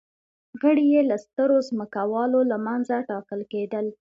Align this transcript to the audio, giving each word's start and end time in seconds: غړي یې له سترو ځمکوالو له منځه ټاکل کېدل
غړي 0.61 0.85
یې 0.93 1.01
له 1.09 1.15
سترو 1.25 1.57
ځمکوالو 1.69 2.39
له 2.51 2.57
منځه 2.65 2.95
ټاکل 3.09 3.41
کېدل 3.51 3.85